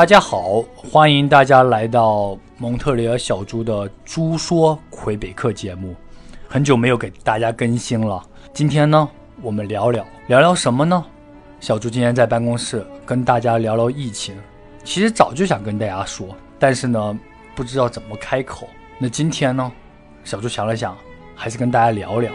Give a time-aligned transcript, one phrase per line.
[0.00, 5.94] 大家好，欢迎大家来到蒙特利尔小猪的《猪说魁北克》节目。
[6.48, 9.06] 很久没有给大家更新了，今天呢，
[9.42, 11.04] 我们聊聊聊聊什么呢？
[11.60, 14.34] 小猪今天在办公室跟大家聊聊疫情。
[14.84, 17.20] 其实早就想跟大家说，但是呢，
[17.54, 18.66] 不知道怎么开口。
[18.98, 19.70] 那今天呢，
[20.24, 20.96] 小猪想了想，
[21.36, 22.32] 还是跟大家聊聊。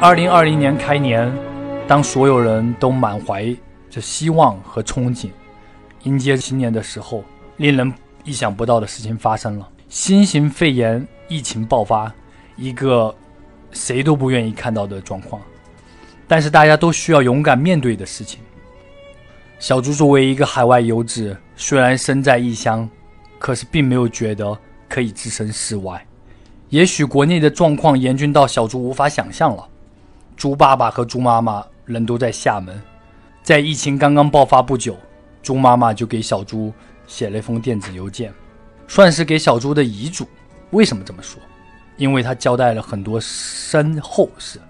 [0.00, 1.28] 二零二零年开年，
[1.88, 3.44] 当所有人都满怀
[3.90, 5.28] 着希望和憧憬，
[6.04, 7.24] 迎接新年的时候，
[7.56, 12.14] 令人意想不到的事情发生了：新型肺炎疫情爆发，
[12.54, 13.12] 一个
[13.72, 15.42] 谁都不愿意看到的状况，
[16.28, 18.38] 但是大家都需要勇敢面对的事情。
[19.58, 22.88] 小猪作为一个海外游子，虽然身在异乡，
[23.36, 24.56] 可是并没有觉得
[24.88, 26.00] 可以置身事外。
[26.68, 29.67] 也许国内的状况严峻到小猪无法想象了。
[30.38, 32.80] 猪爸爸和猪妈妈人都在厦门，
[33.42, 34.96] 在疫情刚刚爆发不久，
[35.42, 36.72] 猪妈妈就给小猪
[37.08, 38.32] 写了一封电子邮件，
[38.86, 40.24] 算是给小猪的遗嘱。
[40.70, 41.42] 为什么这么说？
[41.96, 44.60] 因为他交代了很多身后事，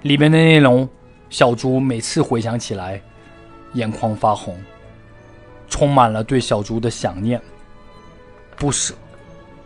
[0.00, 0.88] 里面的内容，
[1.28, 2.98] 小猪每次回想起来，
[3.74, 4.58] 眼眶发红，
[5.68, 7.38] 充满了对小猪的想念、
[8.56, 8.94] 不舍。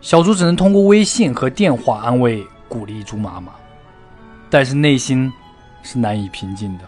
[0.01, 3.53] 小猪只能通过微信和电话安慰、鼓励猪妈妈。
[4.55, 5.33] 但是内心
[5.83, 6.85] 是难以平静的。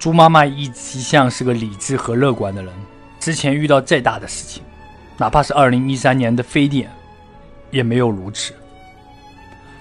[0.00, 2.74] 猪妈妈一一向是个理智和乐观的人，
[3.20, 4.64] 之前遇到再大的事情，
[5.16, 6.90] 哪怕是二零一三年的非典，
[7.70, 8.52] 也没有如此。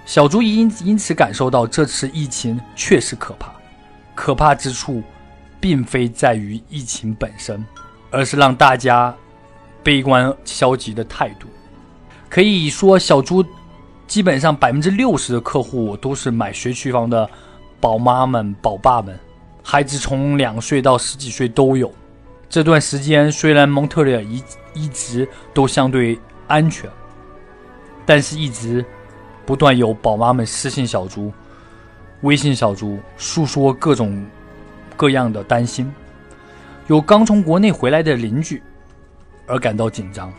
[0.06, 3.52] 小猪因因此感受到这次疫情确实可怕，
[4.14, 5.02] 可怕之处，
[5.60, 7.66] 并非在于疫情本身，
[8.12, 9.12] 而是让大家
[9.82, 11.48] 悲观消极的态度。
[12.30, 13.44] 可以说，小猪。
[14.08, 17.28] 基本上百分之六十的客户都是买学区房的
[17.80, 19.18] 宝妈们、宝爸们，
[19.64, 21.92] 孩子从两岁到十几岁都有。
[22.48, 24.44] 这段时间虽然蒙特利尔一
[24.74, 26.18] 一直都相对
[26.48, 26.90] 安全，
[28.06, 28.86] 但是一直
[29.46, 31.34] 不断有宝妈们私信小猪、
[32.22, 34.24] 微信小猪，诉说各种
[34.96, 35.92] 各样的担心。
[36.88, 38.62] 有刚从国内回来的邻居
[39.48, 40.32] 而感到紧张，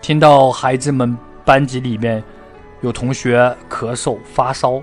[0.00, 2.22] 听到孩子们班级里面。
[2.84, 4.78] 有同学咳嗽发烧，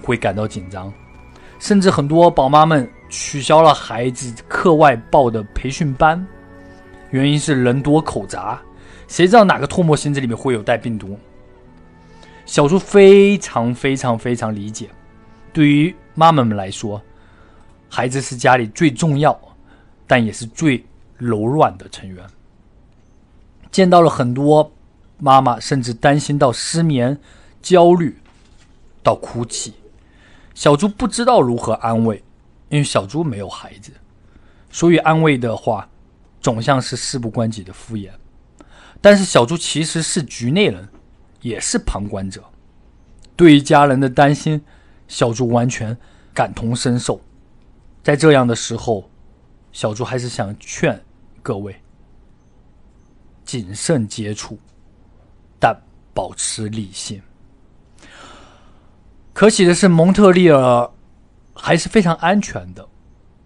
[0.00, 0.92] 会感到紧张，
[1.58, 6.24] 甚至很多宝妈们取消了孩子课外报的培训班，
[7.10, 8.62] 原因是人多口杂，
[9.08, 11.18] 谁知道哪个唾沫星子里面会有带病毒？
[12.44, 14.88] 小猪非常非常非常理解，
[15.52, 17.02] 对于妈妈们来说，
[17.88, 19.36] 孩子是家里最重要，
[20.06, 20.86] 但也是最
[21.16, 22.24] 柔软的成员。
[23.72, 24.70] 见到了很多。
[25.18, 27.18] 妈妈甚至担心到失眠、
[27.62, 28.18] 焦虑，
[29.02, 29.74] 到哭泣。
[30.54, 32.22] 小猪不知道如何安慰，
[32.68, 33.92] 因为小猪没有孩子，
[34.70, 35.88] 所以安慰的话，
[36.40, 38.10] 总像是事不关己的敷衍。
[39.00, 40.88] 但是小猪其实是局内人，
[41.42, 42.42] 也是旁观者，
[43.36, 44.62] 对于家人的担心，
[45.08, 45.96] 小猪完全
[46.32, 47.20] 感同身受。
[48.02, 49.10] 在这样的时候，
[49.72, 50.98] 小猪还是想劝
[51.42, 51.76] 各位
[53.44, 54.58] 谨慎接触。
[55.58, 55.76] 但
[56.14, 57.20] 保持理性。
[59.32, 60.90] 可喜的是，蒙特利尔
[61.54, 62.86] 还是非常安全的。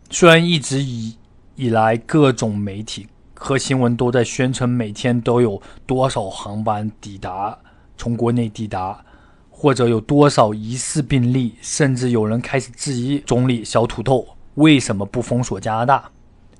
[0.08, 1.16] 虽然一直以
[1.56, 7.58] 以来各种媒体和新闻都在宣称每天都有多少航班抵达，
[7.96, 9.04] 从国内抵达，
[9.50, 16.10] 或者有多少疑似病例，甚至有人开始质疑总理小土豆为什么不封锁加拿大，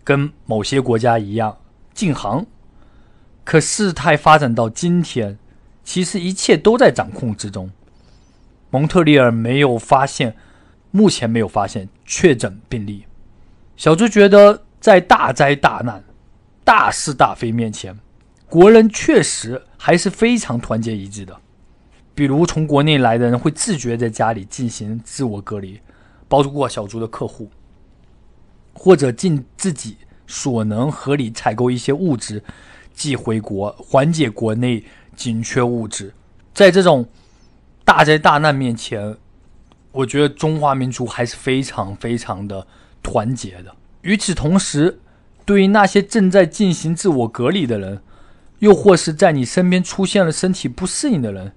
[0.02, 1.56] 跟某些国家一样
[1.94, 2.44] 禁航。
[3.44, 5.38] 可事态发展到今天，
[5.82, 7.70] 其实一切都在掌控之中。
[8.70, 10.36] 蒙特利尔没有发现，
[10.90, 13.04] 目前没有发现确诊病例。
[13.76, 16.04] 小猪觉得，在大灾大难、
[16.62, 17.98] 大是大非面前，
[18.48, 21.36] 国人确实还是非常团结一致的。
[22.14, 25.80] 比如，从国内来的人会自觉在家里进行自我隔离，
[26.28, 27.50] 包括小猪的客户，
[28.74, 32.42] 或者尽自己所能合理采购一些物资。
[32.92, 34.84] 寄回国，缓解国内
[35.16, 36.14] 紧缺物质。
[36.52, 37.08] 在这种
[37.84, 39.16] 大灾大难面前，
[39.92, 42.66] 我觉得中华民族还是非常非常的
[43.02, 43.74] 团结的。
[44.02, 45.00] 与此同时，
[45.44, 48.02] 对于那些正在进行自我隔离的人，
[48.58, 51.52] 又或是在你身边出现了身体不适应的人，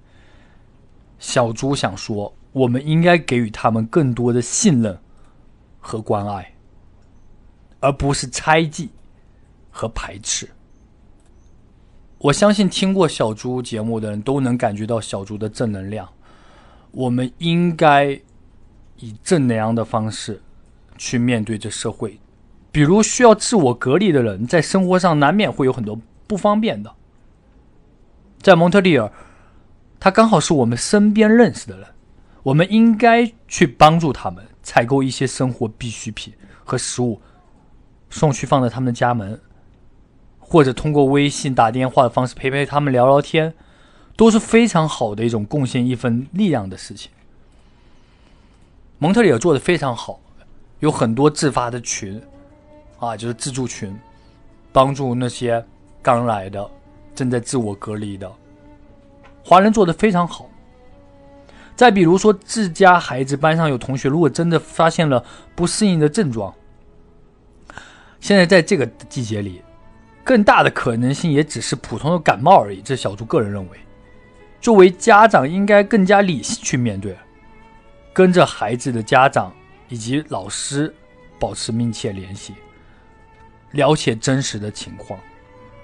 [1.18, 4.98] 小猪想说，我们应该给予他们更多的信任
[5.78, 6.54] 和关爱，
[7.80, 8.90] 而不是猜忌
[9.70, 10.48] 和排斥。
[12.24, 16.08] 我相信听过小猪节目的人都能感觉到小猪的正能量。
[16.90, 18.18] 我们应该
[18.96, 20.40] 以正能量的方式
[20.96, 22.18] 去面对这社会。
[22.72, 26.90] 比如需要自我隔离的人，在生活上难免会有很多不方便的。
[28.40, 29.12] 在蒙特利尔，
[30.00, 31.86] 他刚好是我们身边认识的人，
[32.42, 36.32] 我们应该去帮助他们采购一些生活必需品
[36.64, 37.20] 和食物，
[38.08, 39.38] 送去放在他们的家门，
[40.54, 43.52] 或者通过微信打电话的方式陪陪他们聊聊天，
[44.14, 47.10] 都是非常好的一种贡献一份力量的事情。
[48.98, 50.20] 蒙特利尔做的非常好，
[50.78, 52.22] 有很多自发的群，
[53.00, 53.92] 啊，就是自助群，
[54.70, 55.60] 帮助那些
[56.00, 56.64] 刚来的。
[57.16, 58.30] 正在自我隔离的
[59.42, 60.48] 华人做的非常好。
[61.74, 65.24] 再比如说，自家孩子班上有同学，如果真的发现了
[65.56, 66.54] 不适应的症状，
[68.20, 69.60] 现在在这个季节里，
[70.24, 72.80] 更大的可能性也只是普通的感冒而已。
[72.80, 73.78] 这小猪个人认为，
[74.60, 77.14] 作为家长应该更加理性去面对，
[78.12, 79.54] 跟着孩子的家长
[79.88, 80.92] 以及老师
[81.38, 82.54] 保持密切联系，
[83.72, 85.20] 了解真实的情况。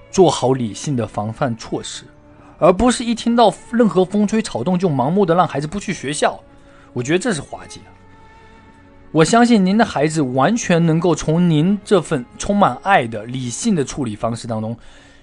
[0.09, 2.03] 做好理性的防范措施，
[2.59, 6.37] 而不是一听到任何风吹草动就盲目的让孩子不去学校。
[6.91, 7.85] 我觉得这是滑稽的。
[9.11, 14.77] 我相信您的孩子完全能够从您这份充满爱的理性的处理方式当中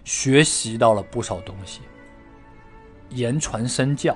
[0.05, 1.81] 学习到了不少东西。
[3.09, 4.15] 言传身教，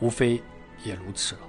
[0.00, 0.42] 无非
[0.82, 1.40] 也如此了。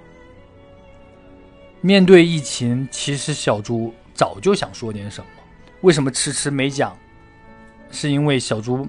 [1.80, 5.26] 面对疫情，其实小猪早就想说点什么，
[5.80, 6.96] 为什么迟迟没讲？
[7.90, 8.86] 是因为小猪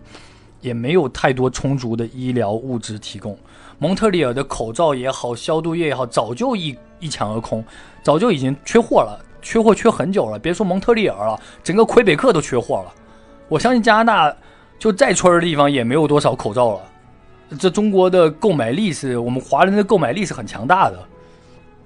[0.62, 3.36] 也没有太多充足的医疗物资提供，
[3.81, 7.64] 蒙特利尔的口罩也好，消毒液也好，早就一一抢而空，
[8.04, 10.38] 早就已经缺货了，缺货缺很久了。
[10.38, 12.94] 别说蒙特利尔了，整个魁北克都缺货了。
[13.48, 14.38] 我相信加拿大
[14.78, 16.81] 就再村的地方也没有多少口罩了。
[17.58, 21.00] 这中国的购买力是我们华人的购买力是很强大的，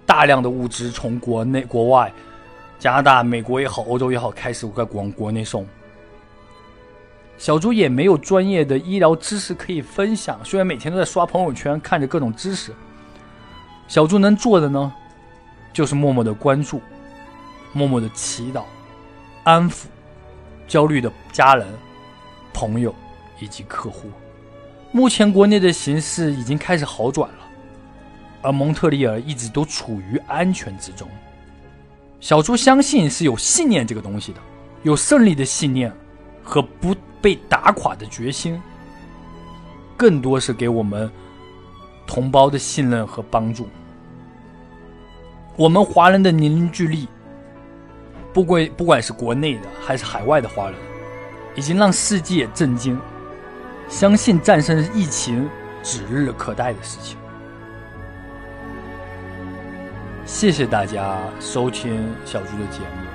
[0.04, 2.12] 大量的物资从国内、国外，
[2.80, 5.64] 加拿大、美国也好，欧洲也好，开始往国内送。
[7.44, 12.74] 小猪也没有专业的医疗知识可以分享，虽然每天都在刷朋友圈，看着各种知识。
[13.86, 14.94] 小猪能做的呢，
[15.74, 16.80] 就是默默的关注，
[17.74, 18.64] 默默的祈祷，
[19.44, 19.88] 安抚
[20.70, 21.68] 焦虑的家人、
[22.54, 22.96] 朋友
[23.42, 24.10] 以及客户。
[24.94, 27.40] 目前国内的形势已经开始好转了，
[28.42, 31.06] 而蒙特利尔一直都处于安全之中。
[32.22, 34.40] 小猪相信是有信念这个东西的，
[34.84, 35.92] 有胜利的信念
[36.42, 36.96] 和不。
[37.24, 38.62] 被打垮的决心，
[39.96, 41.10] 更多是给我们
[42.06, 43.70] 同胞的信任和帮助。
[45.56, 47.08] 我们华人的凝聚力，
[48.34, 50.76] 不管不管是国内的还是海外的华人，
[51.56, 53.00] 已经让世界震惊。
[53.88, 55.50] 相信战胜疫情
[55.82, 57.18] 指日可待的事情。
[60.26, 63.08] 谢谢大家收听小猪的节目，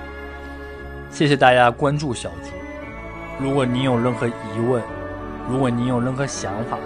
[1.11, 2.68] 谢谢大家关注小猪。
[3.41, 4.83] 如果您有任何疑问，
[5.49, 6.77] 如果您有任何想法，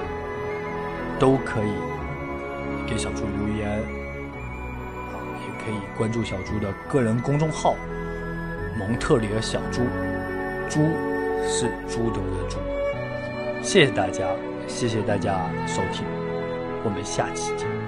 [1.19, 1.73] 都可以
[2.87, 7.75] 给小猪留言，啊，也可以关注小猪的个人公众号
[8.79, 9.81] “蒙特利尔小猪”，
[10.69, 10.81] 猪
[11.49, 12.59] 是朱德的猪。
[13.63, 14.27] 谢谢大家，
[14.67, 16.05] 谢谢大家收听，
[16.85, 17.81] 我们下期见。